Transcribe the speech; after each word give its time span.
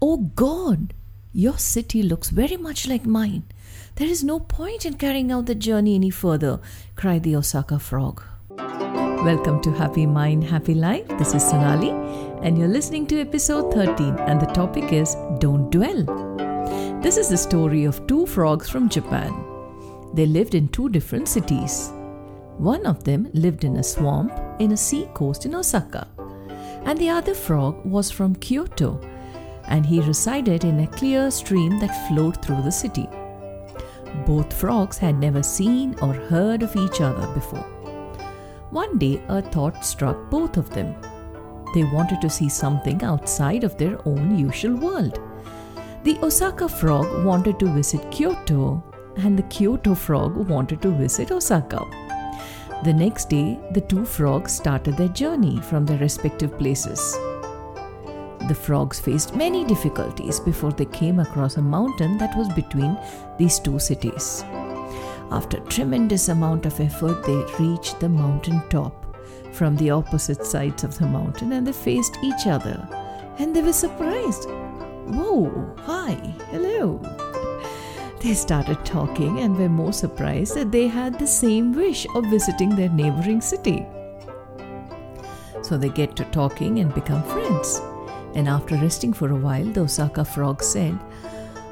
Oh 0.00 0.18
God, 0.36 0.94
your 1.32 1.58
city 1.58 2.04
looks 2.04 2.30
very 2.30 2.56
much 2.56 2.86
like 2.86 3.04
mine. 3.04 3.42
There 3.96 4.06
is 4.06 4.22
no 4.22 4.38
point 4.38 4.86
in 4.86 4.94
carrying 4.94 5.32
out 5.32 5.46
the 5.46 5.56
journey 5.56 5.96
any 5.96 6.10
further, 6.10 6.60
cried 6.94 7.24
the 7.24 7.34
Osaka 7.34 7.80
frog. 7.80 8.22
Welcome 8.56 9.60
to 9.62 9.72
Happy 9.72 10.06
Mind, 10.06 10.44
Happy 10.44 10.74
Life. 10.74 11.08
This 11.18 11.34
is 11.34 11.42
Sonali, 11.42 11.90
and 12.46 12.56
you're 12.56 12.68
listening 12.68 13.08
to 13.08 13.20
episode 13.20 13.74
13, 13.74 14.14
and 14.20 14.40
the 14.40 14.46
topic 14.46 14.92
is 14.92 15.16
Don't 15.40 15.68
Dwell. 15.72 16.04
This 17.02 17.16
is 17.16 17.28
the 17.28 17.36
story 17.36 17.84
of 17.84 18.06
two 18.06 18.24
frogs 18.24 18.68
from 18.68 18.88
Japan. 18.88 19.34
They 20.14 20.26
lived 20.26 20.54
in 20.54 20.68
two 20.68 20.88
different 20.90 21.26
cities. 21.26 21.90
One 22.56 22.86
of 22.86 23.02
them 23.02 23.28
lived 23.34 23.64
in 23.64 23.78
a 23.78 23.82
swamp 23.82 24.30
in 24.60 24.70
a 24.70 24.76
sea 24.76 25.08
coast 25.12 25.44
in 25.44 25.56
Osaka, 25.56 26.06
and 26.84 26.96
the 27.00 27.08
other 27.08 27.34
frog 27.34 27.84
was 27.84 28.12
from 28.12 28.36
Kyoto, 28.36 29.00
and 29.68 29.86
he 29.86 30.00
resided 30.00 30.64
in 30.64 30.80
a 30.80 30.86
clear 30.86 31.30
stream 31.30 31.78
that 31.78 32.08
flowed 32.08 32.42
through 32.42 32.62
the 32.62 32.72
city. 32.72 33.08
Both 34.26 34.52
frogs 34.52 34.98
had 34.98 35.16
never 35.18 35.42
seen 35.42 35.94
or 36.02 36.12
heard 36.12 36.62
of 36.62 36.74
each 36.76 37.00
other 37.00 37.26
before. 37.34 37.66
One 38.70 38.98
day, 38.98 39.22
a 39.28 39.40
thought 39.40 39.84
struck 39.84 40.30
both 40.30 40.56
of 40.56 40.70
them. 40.70 40.94
They 41.74 41.84
wanted 41.84 42.20
to 42.22 42.30
see 42.30 42.48
something 42.48 43.02
outside 43.02 43.64
of 43.64 43.76
their 43.76 43.98
own 44.06 44.38
usual 44.38 44.76
world. 44.76 45.20
The 46.04 46.18
Osaka 46.22 46.68
frog 46.68 47.24
wanted 47.24 47.58
to 47.60 47.66
visit 47.66 48.10
Kyoto, 48.10 48.82
and 49.16 49.38
the 49.38 49.42
Kyoto 49.44 49.94
frog 49.94 50.36
wanted 50.48 50.80
to 50.82 50.90
visit 50.90 51.30
Osaka. 51.30 51.84
The 52.84 52.92
next 52.92 53.28
day, 53.28 53.58
the 53.72 53.80
two 53.80 54.04
frogs 54.04 54.52
started 54.52 54.96
their 54.96 55.08
journey 55.08 55.60
from 55.60 55.84
their 55.84 55.98
respective 55.98 56.56
places. 56.58 57.18
The 58.48 58.54
frogs 58.54 58.98
faced 58.98 59.36
many 59.36 59.62
difficulties 59.66 60.40
before 60.40 60.72
they 60.72 60.86
came 60.86 61.18
across 61.18 61.58
a 61.58 61.62
mountain 61.62 62.16
that 62.16 62.34
was 62.34 62.48
between 62.54 62.96
these 63.36 63.60
two 63.60 63.78
cities. 63.78 64.42
After 65.30 65.58
tremendous 65.60 66.30
amount 66.30 66.64
of 66.64 66.80
effort, 66.80 67.26
they 67.26 67.62
reached 67.62 68.00
the 68.00 68.08
mountain 68.08 68.62
top 68.70 69.04
from 69.52 69.76
the 69.76 69.90
opposite 69.90 70.46
sides 70.46 70.82
of 70.82 70.96
the 70.96 71.06
mountain 71.06 71.52
and 71.52 71.66
they 71.66 71.72
faced 71.72 72.16
each 72.22 72.46
other. 72.46 72.88
And 73.38 73.54
they 73.54 73.60
were 73.60 73.74
surprised. 73.74 74.48
Whoa, 74.48 75.74
hi, 75.80 76.14
hello. 76.50 77.02
They 78.22 78.32
started 78.32 78.82
talking 78.82 79.40
and 79.40 79.58
were 79.58 79.68
more 79.68 79.92
surprised 79.92 80.54
that 80.54 80.72
they 80.72 80.86
had 80.88 81.18
the 81.18 81.26
same 81.26 81.74
wish 81.74 82.06
of 82.14 82.24
visiting 82.30 82.74
their 82.74 82.88
neighboring 82.88 83.42
city. 83.42 83.86
So 85.60 85.76
they 85.76 85.90
get 85.90 86.16
to 86.16 86.24
talking 86.26 86.78
and 86.78 86.94
become 86.94 87.22
friends. 87.24 87.82
And 88.38 88.48
after 88.48 88.76
resting 88.76 89.12
for 89.12 89.32
a 89.32 89.34
while, 89.34 89.64
the 89.64 89.80
Osaka 89.80 90.24
frog 90.24 90.62
said, 90.62 90.96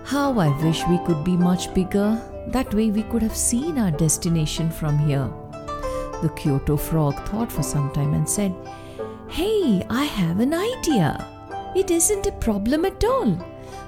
How 0.02 0.36
I 0.36 0.48
wish 0.64 0.84
we 0.88 0.98
could 1.06 1.22
be 1.22 1.36
much 1.36 1.72
bigger. 1.72 2.20
That 2.48 2.74
way 2.74 2.90
we 2.90 3.04
could 3.04 3.22
have 3.22 3.36
seen 3.36 3.78
our 3.78 3.92
destination 3.92 4.68
from 4.72 4.98
here. 4.98 5.30
The 6.22 6.32
Kyoto 6.34 6.76
frog 6.76 7.14
thought 7.28 7.52
for 7.52 7.62
some 7.62 7.92
time 7.92 8.14
and 8.14 8.28
said, 8.28 8.52
Hey, 9.28 9.86
I 9.88 10.06
have 10.06 10.40
an 10.40 10.54
idea. 10.54 11.24
It 11.76 11.92
isn't 11.92 12.26
a 12.26 12.32
problem 12.32 12.84
at 12.84 13.04
all. 13.04 13.38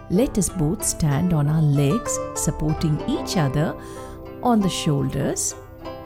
Let 0.09 0.39
us 0.39 0.49
both 0.49 0.85
stand 0.85 1.33
on 1.33 1.49
our 1.49 1.63
legs, 1.63 2.17
supporting 2.37 3.03
each 3.11 3.37
other 3.37 3.75
on 4.41 4.61
the 4.61 4.69
shoulders, 4.69 5.57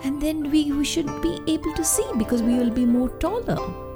and 0.05 0.23
then 0.23 0.51
we, 0.51 0.73
we 0.73 0.87
should 0.87 1.21
be 1.21 1.39
able 1.47 1.75
to 1.75 1.85
see 1.85 2.07
because 2.17 2.43
we 2.43 2.55
will 2.55 2.71
be 2.71 2.87
more 2.87 3.11
taller. 3.19 3.92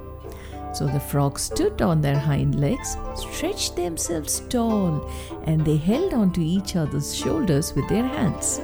So 0.77 0.87
the 0.87 1.01
frogs 1.01 1.41
stood 1.41 1.81
on 1.81 2.03
their 2.03 2.19
hind 2.19 2.61
legs, 2.61 2.99
stretched 3.15 3.77
themselves 3.77 4.41
tall, 4.51 5.11
and 5.45 5.65
they 5.65 5.79
held 5.79 6.13
onto 6.13 6.43
each 6.43 6.77
other's 6.77 7.17
shoulders 7.17 7.75
with 7.75 7.89
their 7.89 8.07
hands. 8.07 8.61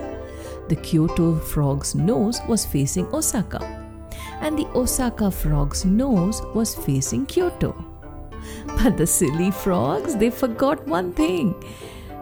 The 0.68 0.76
Kyoto 0.76 1.36
frog's 1.36 1.94
nose 1.94 2.38
was 2.46 2.66
facing 2.66 3.06
Osaka, 3.14 3.62
and 4.42 4.58
the 4.58 4.66
Osaka 4.74 5.30
frog's 5.30 5.86
nose 5.86 6.42
was 6.54 6.74
facing 6.74 7.24
Kyoto. 7.24 7.72
But 8.66 8.98
the 8.98 9.06
silly 9.06 9.50
frogs, 9.50 10.14
they 10.14 10.28
forgot 10.28 10.86
one 10.86 11.14
thing 11.14 11.54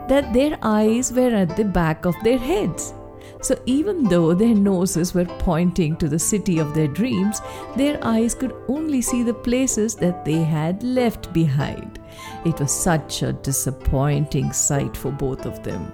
that 0.07 0.33
their 0.33 0.57
eyes 0.62 1.12
were 1.12 1.34
at 1.34 1.57
the 1.57 1.65
back 1.65 2.05
of 2.05 2.15
their 2.22 2.39
heads. 2.39 2.95
So 3.43 3.59
even 3.67 4.05
though 4.05 4.34
their 4.34 4.55
noses 4.55 5.15
were 5.15 5.25
pointing 5.25 5.97
to 5.97 6.09
the 6.09 6.19
city 6.19 6.59
of 6.59 6.75
their 6.75 6.89
dreams, 6.89 7.41
their 7.77 7.99
eyes 8.03 8.34
could 8.34 8.55
only 8.69 9.01
see 9.01 9.23
the 9.23 9.34
places 9.34 9.95
that 9.97 10.25
they 10.25 10.43
had 10.43 10.83
left 10.83 11.33
behind. 11.33 11.99
It 12.45 12.61
was 12.61 12.71
such 12.71 13.23
a 13.23 13.33
disappointing 13.33 14.53
sight 14.53 14.97
for 14.97 15.11
both 15.11 15.47
of 15.47 15.62
them. 15.62 15.93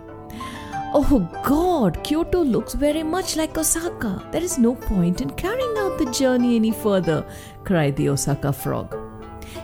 Oh 0.92 1.28
God, 1.44 2.02
Kyoto 2.02 2.42
looks 2.42 2.74
very 2.74 3.02
much 3.02 3.36
like 3.36 3.58
Osaka. 3.58 4.26
There 4.32 4.42
is 4.42 4.58
no 4.58 4.74
point 4.74 5.20
in 5.20 5.30
carrying 5.30 5.74
out 5.78 5.98
the 5.98 6.10
journey 6.10 6.56
any 6.56 6.72
further, 6.72 7.26
cried 7.64 7.96
the 7.96 8.08
Osaka 8.08 8.52
frog. 8.52 9.05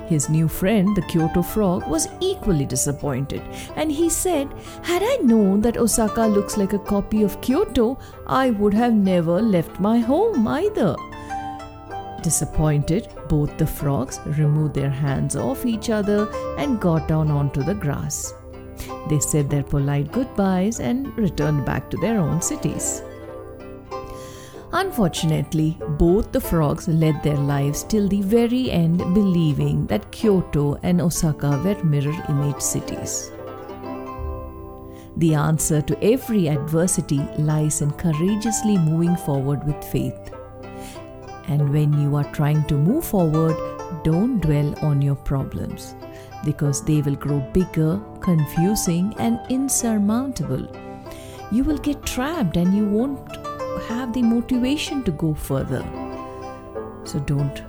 His 0.07 0.29
new 0.29 0.49
friend, 0.49 0.95
the 0.97 1.03
Kyoto 1.03 1.43
frog, 1.43 1.89
was 1.89 2.09
equally 2.21 2.65
disappointed, 2.65 3.43
and 3.77 3.91
he 3.91 4.09
said, 4.09 4.49
Had 4.83 5.03
I 5.03 5.17
known 5.23 5.61
that 5.63 5.77
Osaka 5.77 6.27
looks 6.27 6.57
like 6.57 6.73
a 6.73 6.79
copy 6.79 7.23
of 7.23 7.41
Kyoto, 7.41 7.99
I 8.27 8.51
would 8.51 8.75
have 8.75 8.93
never 8.93 9.41
left 9.41 9.81
my 9.81 9.99
home 9.99 10.47
either. 10.47 10.97
Disappointed, 12.23 13.09
both 13.29 13.57
the 13.59 13.67
frogs 13.67 14.21
removed 14.27 14.75
their 14.75 14.91
hands 14.91 15.35
off 15.35 15.67
each 15.67 15.91
other 15.91 16.29
and 16.59 16.81
got 16.81 17.09
down 17.09 17.31
onto 17.31 17.63
the 17.63 17.75
grass. 17.75 18.35
They 19.09 19.19
said 19.19 19.51
their 19.51 19.65
polite 19.65 20.13
goodbyes 20.13 20.79
and 20.81 21.17
returned 21.19 21.65
back 21.65 21.91
to 21.91 21.97
their 21.97 22.19
own 22.19 22.41
cities. 22.41 23.03
Unfortunately, 24.75 25.79
both 25.99 26.33
the 26.33 26.41
frogs 26.41 26.89
led 26.89 27.23
their 27.23 27.37
lives 27.37 27.85
till 27.85 28.09
the 28.09 28.23
very 28.23 28.71
end 28.71 28.99
believing 29.13 29.87
that 29.87 30.11
Kyoto 30.11 30.79
and 30.83 31.01
Osaka 31.01 31.61
were 31.63 31.85
mirror 31.85 32.17
image 32.31 32.61
cities. 32.61 33.31
The 35.19 35.35
answer 35.35 35.83
to 35.83 36.03
every 36.03 36.49
adversity 36.49 37.21
lies 37.37 37.83
in 37.83 37.91
courageously 37.93 38.79
moving 38.79 39.15
forward 39.15 39.63
with 39.67 39.85
faith. 39.85 40.33
And 41.49 41.71
when 41.71 41.93
you 42.01 42.17
are 42.17 42.33
trying 42.33 42.65
to 42.69 42.79
move 42.79 43.05
forward, 43.05 43.57
don't 44.05 44.41
dwell 44.41 44.75
on 44.81 45.03
your 45.03 45.17
problems 45.17 45.95
because 46.47 46.83
they 46.83 47.03
will 47.03 47.15
grow 47.15 47.41
bigger, 47.53 48.01
confusing, 48.21 49.15
and 49.19 49.39
insurmountable. 49.51 50.67
You 51.53 51.63
will 51.65 51.79
get 51.79 52.07
trapped 52.07 52.57
and 52.57 52.75
you 52.75 52.89
won't 52.89 53.21
have 53.81 54.13
the 54.13 54.23
motivation 54.23 55.03
to 55.05 55.11
go 55.13 55.35
further. 55.35 55.85
So 57.05 57.19
don't 57.21 57.63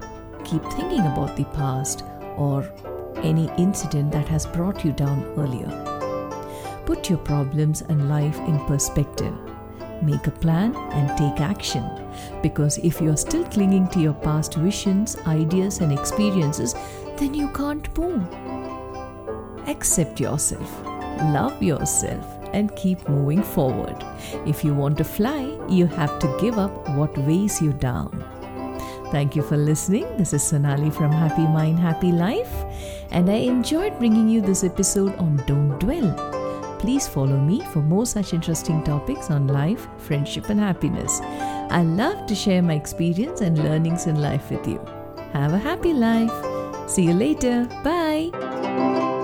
keep 0.44 0.64
thinking 0.64 1.02
about 1.02 1.36
the 1.36 1.46
past 1.46 2.03
or 2.38 2.72
any 3.18 3.50
incident 3.58 4.12
that 4.12 4.28
has 4.28 4.46
brought 4.46 4.84
you 4.84 4.92
down 4.92 5.24
earlier. 5.38 5.69
Put 6.86 7.09
your 7.09 7.19
problems 7.19 7.81
and 7.81 8.09
life 8.09 8.38
in 8.40 8.59
perspective. 8.66 9.34
Make 10.02 10.28
a 10.28 10.31
plan 10.31 10.75
and 10.75 11.18
take 11.18 11.40
action. 11.40 11.84
Because 12.42 12.78
if 12.80 13.00
you 13.00 13.12
are 13.12 13.18
still 13.18 13.46
clinging 13.46 13.88
to 13.90 14.00
your 14.00 14.13
past 14.13 14.56
visions, 14.56 15.18
ideas, 15.25 15.80
and 15.80 15.94
experiences, 15.94 16.75
then 17.18 17.34
you 17.34 17.47
can't 17.50 17.97
move. 17.97 18.22
Accept 19.68 20.19
yourself, 20.19 20.84
love 21.34 21.63
yourself, 21.63 22.25
and 22.53 22.75
keep 22.75 23.08
moving 23.08 23.42
forward. 23.42 23.96
If 24.46 24.63
you 24.63 24.74
want 24.74 24.97
to 24.97 25.06
fly, 25.06 25.53
you 25.69 25.85
have 25.88 26.19
to 26.19 26.38
give 26.40 26.57
up 26.57 26.90
what 26.90 27.18
weighs 27.19 27.62
you 27.62 27.74
down. 27.74 28.24
Thank 29.12 29.35
you 29.35 29.44
for 29.44 29.57
listening. 29.57 30.06
This 30.18 30.34
is 30.34 30.44
Sonali 30.44 30.90
from 30.90 31.12
Happy 31.12 31.44
Mind, 31.44 31.79
Happy 31.79 32.12
Life, 32.12 32.51
and 33.12 33.29
I 33.29 33.35
enjoyed 33.35 34.00
bringing 34.00 34.28
you 34.28 34.41
this 34.41 34.63
episode 34.63 35.15
on 35.18 35.38
Don't 35.45 35.77
Dwell. 35.80 36.33
Please 36.80 37.07
follow 37.07 37.38
me 37.38 37.62
for 37.71 37.80
more 37.80 38.06
such 38.06 38.33
interesting 38.33 38.83
topics 38.83 39.30
on 39.30 39.48
life, 39.48 39.88
friendship, 39.98 40.50
and 40.50 40.60
happiness. 40.60 41.21
I 41.21 41.83
love 41.83 42.25
to 42.25 42.36
share 42.36 42.62
my 42.62 42.74
experience 42.74 43.42
and 43.42 43.57
learnings 43.57 44.07
in 44.07 44.19
life 44.19 44.50
with 44.50 44.68
you. 44.68 44.83
Have 45.31 45.54
a 45.54 45.60
happy 45.60 45.94
life. 45.94 46.33
See 46.89 47.04
you 47.04 47.13
later. 47.13 47.65
Bye. 47.83 49.23